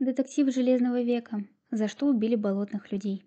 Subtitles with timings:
[0.00, 1.44] Детектив Железного века.
[1.70, 3.22] За что убили болотных людей.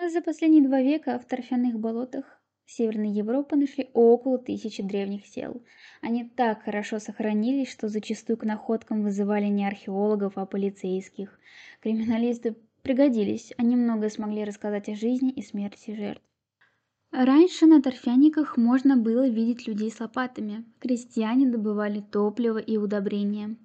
[0.00, 5.64] За последние два века в торфяных болотах Северной Европы нашли около тысячи древних тел.
[6.00, 11.40] Они так хорошо сохранились, что зачастую к находкам вызывали не археологов, а полицейских.
[11.80, 16.22] Криминалисты пригодились, они многое смогли рассказать о жизни и смерти жертв.
[17.10, 20.64] Раньше на торфяниках можно было видеть людей с лопатами.
[20.78, 23.56] Крестьяне добывали топливо и удобрения.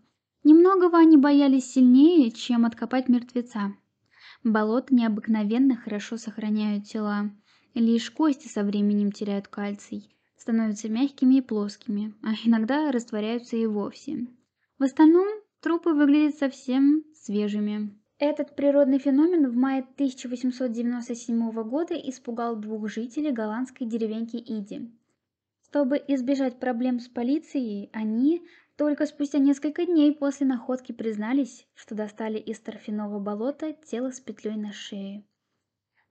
[0.48, 3.76] Немногого они боялись сильнее, чем откопать мертвеца.
[4.46, 7.32] Болота необыкновенно хорошо сохраняют тела.
[7.74, 14.28] Лишь кости со временем теряют кальций, становятся мягкими и плоскими, а иногда растворяются и вовсе.
[14.80, 15.28] В остальном
[15.60, 17.94] трупы выглядят совсем свежими.
[18.18, 24.90] Этот природный феномен в мае 1897 года испугал двух жителей голландской деревеньки Иди.
[25.66, 28.44] Чтобы избежать проблем с полицией, они
[28.78, 34.56] только спустя несколько дней после находки признались, что достали из торфяного болота тело с петлей
[34.56, 35.24] на шее.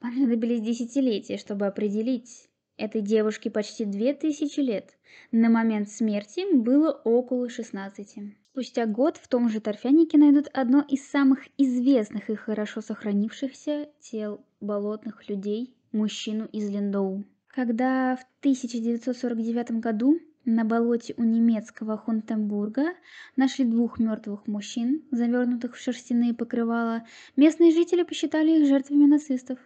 [0.01, 2.49] Понадобились десятилетия, чтобы определить.
[2.77, 4.99] Этой девушке почти две тысячи лет.
[5.31, 8.19] На момент смерти было около 16.
[8.51, 14.45] Спустя год в том же торфянике найдут одно из самых известных и хорошо сохранившихся тел
[14.61, 17.25] болотных людей, мужчину из Линдоу.
[17.47, 22.95] Когда в 1949 году на болоте у немецкого Хунтенбурга
[23.37, 27.05] нашли двух мертвых мужчин, завернутых в шерстяные покрывала,
[27.37, 29.59] местные жители посчитали их жертвами нацистов.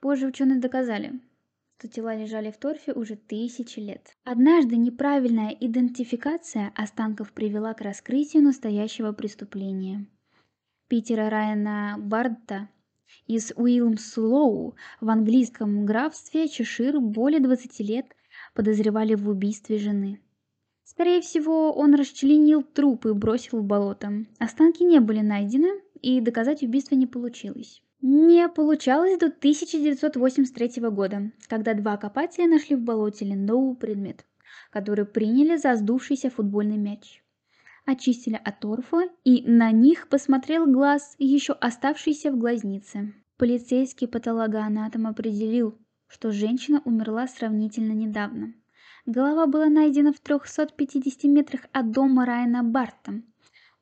[0.00, 1.20] Позже ученые доказали,
[1.84, 4.16] что тела лежали в торфе уже тысячи лет.
[4.24, 10.06] Однажды неправильная идентификация останков привела к раскрытию настоящего преступления.
[10.88, 12.70] Питера Райана Бардта
[13.26, 18.06] из Уилмслоу в английском графстве Чешир более 20 лет
[18.54, 20.20] подозревали в убийстве жены.
[20.84, 24.24] Скорее всего, он расчленил труп и бросил в болото.
[24.38, 27.82] Останки не были найдены, и доказать убийство не получилось.
[28.02, 34.26] Не получалось до 1983 года, когда два копателя нашли в болоте Линдоу предмет,
[34.70, 37.24] который приняли за сдувшийся футбольный мяч.
[37.86, 43.14] Очистили от торфа, и на них посмотрел глаз, еще оставшийся в глазнице.
[43.38, 48.54] Полицейский патологоанатом определил, что женщина умерла сравнительно недавно.
[49.06, 53.22] Голова была найдена в 350 метрах от дома Райана Барта.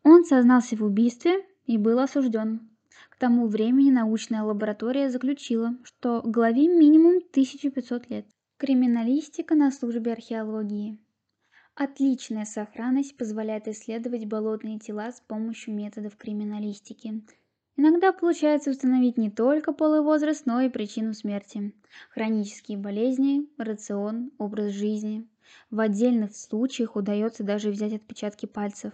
[0.03, 2.72] Он сознался в убийстве и был осужден
[3.22, 8.27] тому времени научная лаборатория заключила, что главе минимум 1500 лет.
[8.56, 10.99] Криминалистика на службе археологии.
[11.77, 17.22] Отличная сохранность позволяет исследовать болотные тела с помощью методов криминалистики.
[17.77, 21.72] Иногда получается установить не только пол и возраст, но и причину смерти.
[22.10, 25.27] Хронические болезни, рацион, образ жизни.
[25.71, 28.93] В отдельных случаях удается даже взять отпечатки пальцев.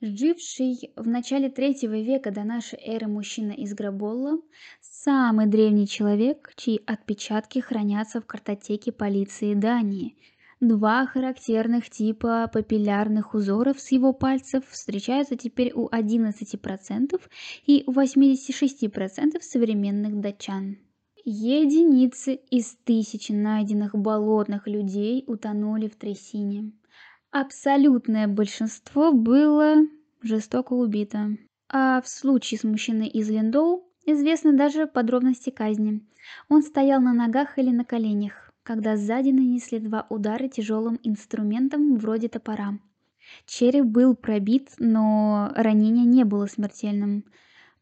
[0.00, 4.38] Живший в начале третьего века до нашей эры мужчина из Граболла–
[4.80, 10.16] самый древний человек, чьи отпечатки хранятся в картотеке полиции Дании.
[10.60, 17.20] Два характерных типа папиллярных узоров с его пальцев встречаются теперь у 11%
[17.66, 20.78] и у 86% современных датчан.
[21.24, 26.72] Единицы из тысячи найденных болотных людей утонули в трясине.
[27.30, 29.76] Абсолютное большинство было
[30.22, 31.36] жестоко убито.
[31.68, 36.00] А в случае с мужчиной из Линдоу известны даже подробности казни.
[36.48, 42.28] Он стоял на ногах или на коленях, когда сзади нанесли два удара тяжелым инструментом вроде
[42.28, 42.78] топора.
[43.46, 47.24] Череп был пробит, но ранение не было смертельным.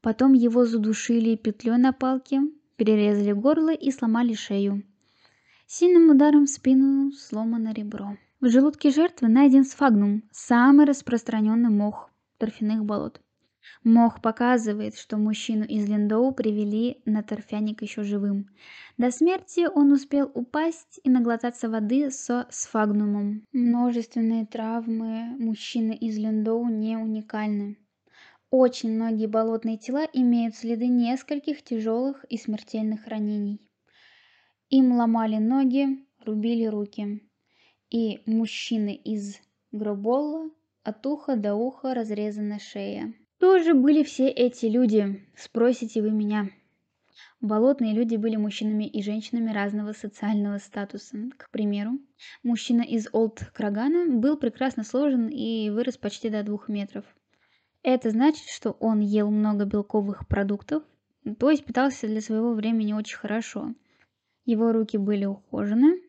[0.01, 2.43] Потом его задушили петлей на палке,
[2.77, 4.85] перерезали горло и сломали шею.
[5.67, 8.17] Сильным ударом в спину сломано ребро.
[8.41, 13.21] В желудке жертвы найден сфагнум, самый распространенный мох торфяных болот.
[13.85, 18.49] Мох показывает, что мужчину из Линдоу привели на торфяник еще живым.
[18.99, 23.45] До смерти он успел упасть и наглотаться воды со сфагнумом.
[23.53, 27.77] Множественные травмы мужчины из Линдоу не уникальны.
[28.51, 33.61] Очень многие болотные тела имеют следы нескольких тяжелых и смертельных ранений.
[34.71, 37.23] Им ломали ноги, рубили руки
[37.91, 39.37] и мужчины из
[39.73, 40.51] Гроболла
[40.83, 43.13] от уха до уха разрезана шея.
[43.37, 46.49] Кто же были все эти люди, спросите вы меня?
[47.43, 51.19] Болотные люди были мужчинами и женщинами разного социального статуса.
[51.37, 51.99] К примеру,
[52.43, 57.05] мужчина из Олд-Крагана был прекрасно сложен и вырос почти до двух метров.
[57.83, 60.83] Это значит, что он ел много белковых продуктов,
[61.39, 63.75] то есть питался для своего времени очень хорошо.
[64.47, 66.01] Его руки были ухожены,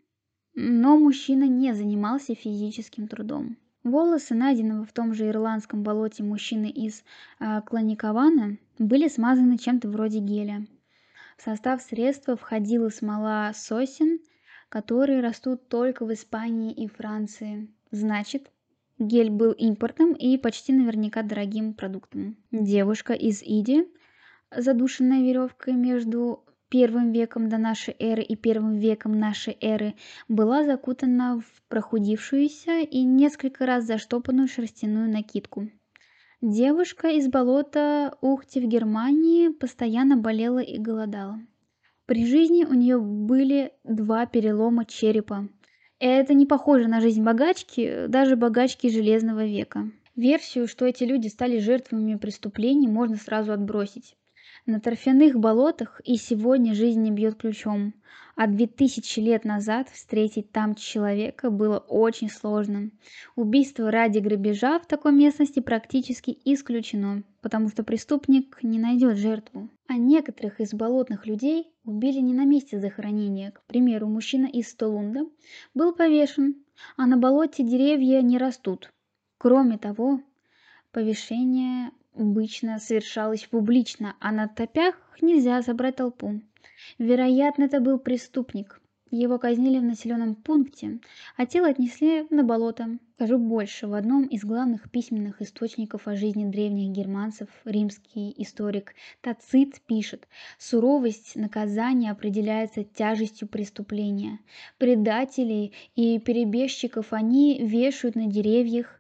[0.56, 3.58] но мужчина не занимался физическим трудом.
[3.88, 7.06] Волосы, найденного в том же ирландском болоте мужчины из
[7.40, 10.66] а, Кланикована, были смазаны чем-то вроде геля.
[11.38, 14.20] В состав средства входила смола сосен,
[14.68, 17.70] которые растут только в Испании и Франции.
[17.90, 18.52] Значит,
[19.00, 22.36] гель был импортным и почти наверняка дорогим продуктом.
[22.52, 23.88] Девушка из Иди,
[24.54, 29.96] задушенная веревкой между первым веком до нашей эры и первым веком нашей эры,
[30.28, 35.70] была закутана в прохудившуюся и несколько раз заштопанную шерстяную накидку.
[36.42, 41.40] Девушка из болота Ухти в Германии постоянно болела и голодала.
[42.06, 45.50] При жизни у нее были два перелома черепа.
[46.00, 49.90] Это не похоже на жизнь богачки, даже богачки Железного века.
[50.16, 54.16] Версию, что эти люди стали жертвами преступлений, можно сразу отбросить.
[54.68, 57.94] На торфяных болотах и сегодня жизнь не бьет ключом,
[58.36, 62.92] а две тысячи лет назад встретить там человека было очень сложно.
[63.38, 69.70] Убийство ради грабежа в такой местности практически исключено, потому что преступник не найдет жертву.
[69.88, 73.52] А некоторых из болотных людей убили не на месте захоронения.
[73.52, 75.28] К примеру, мужчина из Столунда
[75.76, 76.58] был повешен,
[76.98, 78.92] а на болоте деревья не растут.
[79.38, 80.20] Кроме того,
[80.92, 86.42] повешение обычно совершалось публично, а на топях нельзя собрать толпу.
[86.98, 88.82] Вероятно, это был преступник.
[89.10, 91.00] Его казнили в населенном пункте,
[91.38, 93.00] а тело отнесли на болото.
[93.16, 99.82] Скажу больше, в одном из главных письменных источников о жизни древних германцев римский историк Тацит
[99.88, 100.28] пишет,
[100.60, 104.40] суровость наказания определяется тяжестью преступления.
[104.78, 108.97] Предателей и перебежчиков они вешают на деревьях,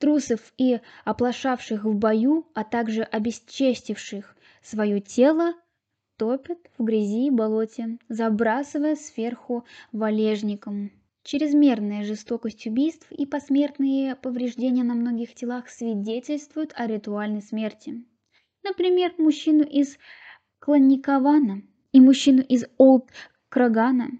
[0.00, 5.54] трусов и оплошавших в бою, а также обесчестивших свое тело,
[6.16, 10.90] топят в грязи и болоте, забрасывая сверху валежником.
[11.22, 18.02] Чрезмерная жестокость убийств и посмертные повреждения на многих телах свидетельствуют о ритуальной смерти.
[18.62, 19.98] Например, мужчину из
[20.60, 21.62] Кланникована
[21.92, 24.18] и мужчину из Олд-Крагана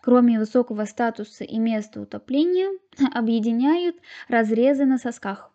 [0.00, 2.70] Кроме высокого статуса и места утопления,
[3.14, 3.96] объединяют
[4.28, 5.52] разрезы на сосках.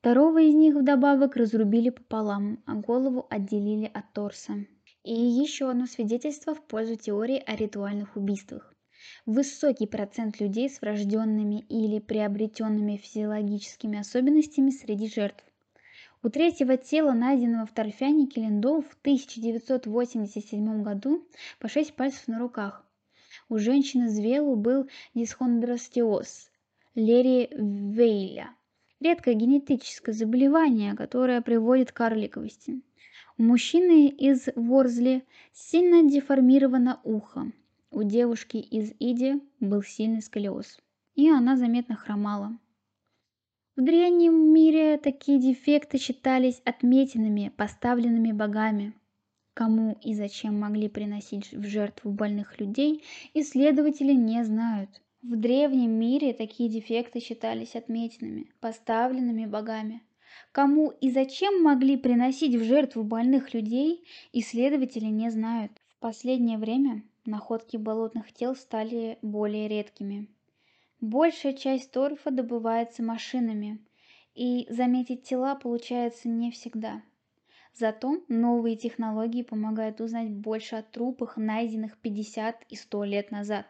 [0.00, 4.64] Второго из них вдобавок разрубили пополам, а голову отделили от торса.
[5.04, 8.72] И еще одно свидетельство в пользу теории о ритуальных убийствах.
[9.26, 15.44] Высокий процент людей с врожденными или приобретенными физиологическими особенностями среди жертв.
[16.22, 21.24] У третьего тела, найденного в торфянике Линдол в 1987 году,
[21.60, 22.84] по 6 пальцев на руках,
[23.48, 26.50] у женщины с Велу был дисхондростеоз
[26.94, 28.50] Лери Вейля,
[29.00, 32.82] редкое генетическое заболевание, которое приводит к карликовости.
[33.36, 37.52] У мужчины из Ворзли сильно деформировано ухо.
[37.90, 40.78] У девушки из Иди был сильный сколиоз,
[41.14, 42.58] и она заметно хромала.
[43.76, 48.92] В древнем мире такие дефекты считались отметинами, поставленными богами
[49.58, 53.02] кому и зачем могли приносить в жертву больных людей,
[53.34, 55.02] исследователи не знают.
[55.20, 60.04] В древнем мире такие дефекты считались отметинами, поставленными богами.
[60.52, 65.72] Кому и зачем могли приносить в жертву больных людей, исследователи не знают.
[65.88, 70.28] В последнее время находки болотных тел стали более редкими.
[71.00, 73.84] Большая часть торфа добывается машинами,
[74.36, 77.02] и заметить тела получается не всегда.
[77.74, 83.66] Зато новые технологии помогают узнать больше о трупах, найденных 50 и 100 лет назад.